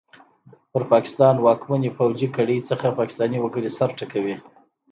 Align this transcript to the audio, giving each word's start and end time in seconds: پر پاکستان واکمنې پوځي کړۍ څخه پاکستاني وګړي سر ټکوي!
پر 0.71 0.83
پاکستان 0.93 1.35
واکمنې 1.45 1.89
پوځي 1.97 2.27
کړۍ 2.35 2.57
څخه 2.69 2.87
پاکستاني 2.99 3.37
وګړي 3.41 3.69
سر 3.77 3.89
ټکوي! 3.97 4.35